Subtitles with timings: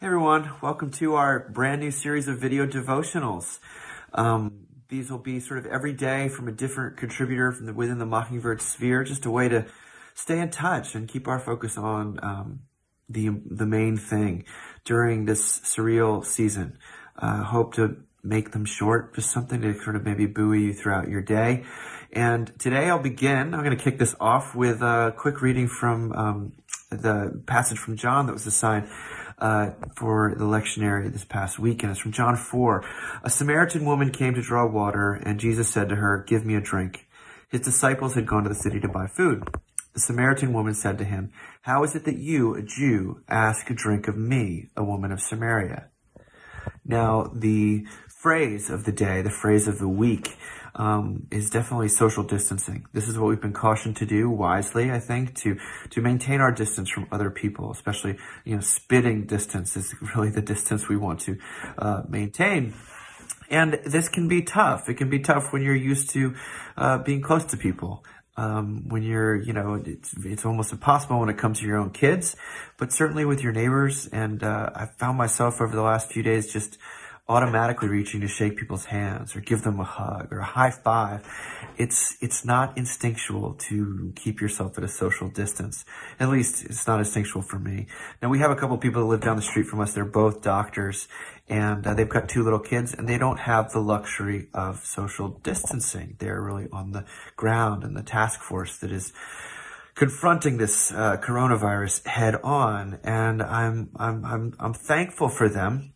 [0.00, 3.58] Hey everyone, welcome to our brand new series of video devotionals.
[4.14, 7.98] Um, these will be sort of every day from a different contributor from the, within
[7.98, 9.66] the Mockingbird sphere, just a way to
[10.14, 12.60] stay in touch and keep our focus on um,
[13.10, 14.44] the the main thing
[14.86, 16.78] during this surreal season.
[17.18, 21.08] Uh, hope to make them short, just something to sort of maybe buoy you throughout
[21.08, 21.66] your day.
[22.10, 23.52] And today I'll begin.
[23.52, 26.52] I'm going to kick this off with a quick reading from um,
[26.88, 28.88] the passage from John that was assigned
[29.40, 31.92] uh, for the lectionary this past weekend.
[31.92, 32.84] It's from John 4.
[33.24, 36.60] A Samaritan woman came to draw water, and Jesus said to her, Give me a
[36.60, 37.06] drink.
[37.48, 39.48] His disciples had gone to the city to buy food.
[39.94, 43.74] The Samaritan woman said to him, How is it that you, a Jew, ask a
[43.74, 45.88] drink of me, a woman of Samaria?
[46.84, 47.86] Now, the
[48.20, 50.36] phrase of the day, the phrase of the week,
[50.74, 52.86] um, is definitely social distancing.
[52.92, 55.56] This is what we've been cautioned to do wisely, I think, to
[55.90, 60.42] to maintain our distance from other people, especially you know spitting distance is really the
[60.42, 61.38] distance we want to
[61.78, 62.74] uh, maintain.
[63.48, 64.88] And this can be tough.
[64.88, 66.34] It can be tough when you're used to
[66.76, 68.04] uh, being close to people.
[68.36, 71.90] Um, when you're, you know, it's, it's almost impossible when it comes to your own
[71.90, 72.36] kids,
[72.78, 74.06] but certainly with your neighbors.
[74.06, 76.78] And uh, I found myself over the last few days just
[77.30, 81.24] automatically reaching to shake people's hands or give them a hug or a high five.
[81.78, 85.84] It's, it's not instinctual to keep yourself at a social distance.
[86.18, 87.86] At least it's not instinctual for me.
[88.20, 89.94] Now we have a couple of people that live down the street from us.
[89.94, 91.06] They're both doctors
[91.48, 95.28] and uh, they've got two little kids and they don't have the luxury of social
[95.28, 96.16] distancing.
[96.18, 97.04] They're really on the
[97.36, 99.12] ground and the task force that is
[99.94, 102.98] confronting this uh, coronavirus head on.
[103.04, 105.92] And I'm, I'm, I'm, I'm thankful for them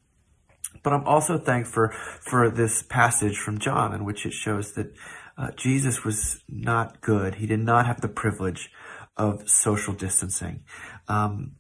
[0.83, 4.95] but I'm also thankful for, for this passage from John in which it shows that
[5.37, 7.37] uh, Jesus was not good.
[7.37, 8.71] He did not have the privilege
[9.17, 10.65] of social distancing.
[11.09, 11.53] Um,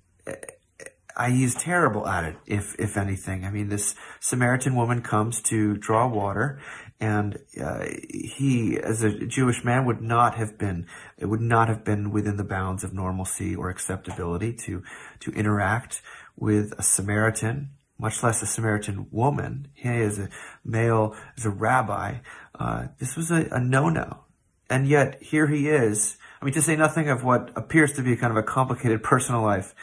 [1.16, 3.44] I he's terrible at it, if if anything.
[3.44, 6.60] I mean, this Samaritan woman comes to draw water,
[6.98, 10.86] and uh, he, as a Jewish man, would not have been
[11.16, 14.82] it would not have been within the bounds of normalcy or acceptability to
[15.20, 16.02] to interact
[16.36, 19.68] with a Samaritan much less a Samaritan woman.
[19.74, 20.28] He is a
[20.64, 22.18] male, is a rabbi.
[22.58, 24.24] Uh, this was a, a no-no.
[24.68, 26.16] And yet, here he is.
[26.40, 29.42] I mean, to say nothing of what appears to be kind of a complicated personal
[29.42, 29.74] life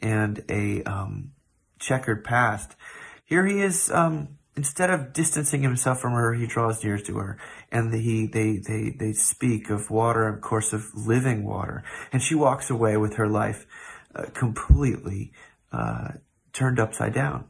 [0.00, 1.32] and a um,
[1.78, 2.76] checkered past.
[3.24, 7.38] Here he is, um, instead of distancing himself from her, he draws near to her.
[7.72, 11.82] And he, they, they, they speak of water, of course, of living water.
[12.12, 13.66] And she walks away with her life
[14.14, 15.32] uh, completely
[15.72, 16.12] uh,
[16.52, 17.46] turned upside down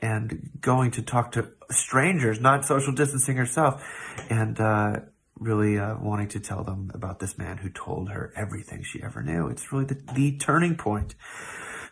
[0.00, 3.82] and going to talk to strangers, not social distancing herself,
[4.30, 5.00] and uh,
[5.38, 9.22] really uh, wanting to tell them about this man who told her everything she ever
[9.22, 9.48] knew.
[9.48, 11.14] It's really the, the turning point.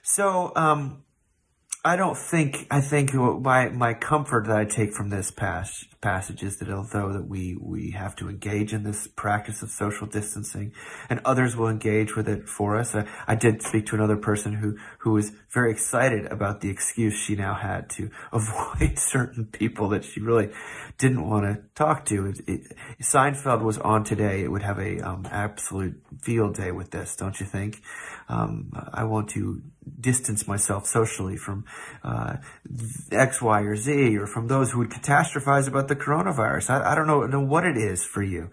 [0.02, 1.04] So, um,
[1.84, 6.42] I don't think, I think my, my comfort that I take from this pas- passage
[6.42, 10.72] is that although that we, we have to engage in this practice of social distancing
[11.08, 12.94] and others will engage with it for us.
[12.94, 17.14] I, I did speak to another person who, who was very excited about the excuse
[17.14, 20.50] she now had to avoid certain people that she really
[20.98, 22.26] didn't want to talk to.
[22.26, 24.42] It, it, Seinfeld was on today.
[24.42, 27.80] It would have a um, absolute field day with this, don't you think?
[28.28, 29.62] Um, I want to
[30.00, 31.64] distance myself socially from
[32.04, 32.36] uh,
[33.10, 36.70] X, Y, or Z, or from those who would catastrophize about the coronavirus.
[36.70, 38.50] I, I don't know, know, what it is for you,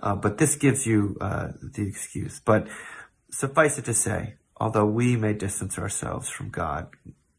[0.00, 2.40] uh, but this gives you uh, the excuse.
[2.44, 2.68] But
[3.30, 6.88] suffice it to say, although we may distance ourselves from God,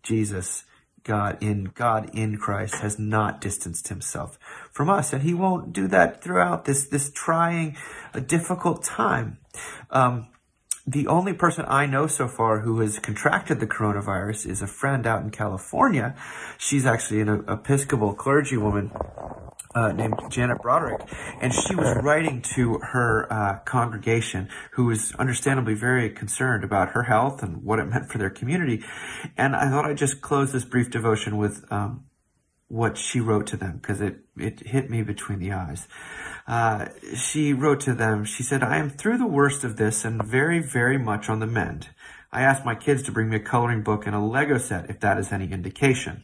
[0.01, 0.63] Jesus,
[1.03, 4.39] God in God in Christ has not distanced himself
[4.71, 7.77] from us, and He won't do that throughout this this trying,
[8.25, 9.37] difficult time.
[9.91, 10.29] Um,
[10.85, 15.07] the only person I know so far who has contracted the coronavirus is a friend
[15.07, 16.15] out in California.
[16.57, 18.91] She's actually an Episcopal clergywoman
[19.73, 21.01] uh, named Janet Broderick,
[21.41, 27.03] and she was writing to her uh, congregation, who was understandably very concerned about her
[27.03, 28.83] health and what it meant for their community.
[29.37, 32.03] And I thought I'd just close this brief devotion with um,
[32.73, 35.87] what she wrote to them because it, it hit me between the eyes.
[36.47, 40.25] Uh, she wrote to them, she said, I am through the worst of this and
[40.25, 41.89] very, very much on the mend.
[42.31, 44.99] I asked my kids to bring me a coloring book and a Lego set if
[45.01, 46.23] that is any indication.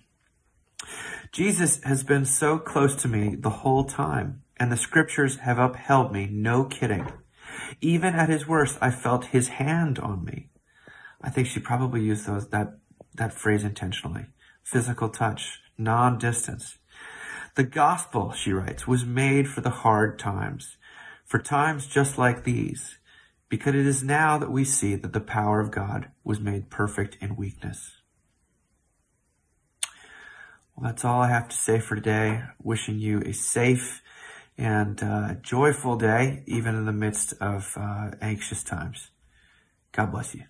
[1.31, 6.11] Jesus has been so close to me the whole time, and the scriptures have upheld
[6.11, 7.11] me, no kidding.
[7.79, 10.49] Even at his worst, I felt his hand on me.
[11.21, 12.79] I think she probably used those, that,
[13.13, 14.25] that phrase intentionally.
[14.63, 16.77] Physical touch, non-distance.
[17.55, 20.77] The gospel, she writes, was made for the hard times,
[21.25, 22.99] for times just like these,
[23.49, 27.17] because it is now that we see that the power of God was made perfect
[27.19, 27.97] in weakness.
[30.75, 32.43] Well, that's all I have to say for today.
[32.61, 34.01] Wishing you a safe
[34.57, 39.09] and uh, joyful day, even in the midst of uh, anxious times.
[39.91, 40.43] God bless you.